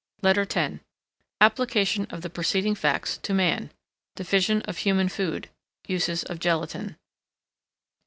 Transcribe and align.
LETTER 0.23 0.47
X 0.51 0.79
Application 1.41 2.07
of 2.09 2.21
the 2.23 2.29
preceding 2.31 2.73
facts 2.73 3.19
to 3.19 3.35
Man. 3.35 3.69
Division 4.15 4.63
of 4.63 4.77
human 4.79 5.09
Food. 5.09 5.51
Uses 5.85 6.23
of 6.23 6.39
Gelatine. 6.39 6.97